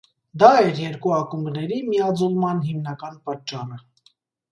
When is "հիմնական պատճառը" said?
2.71-3.79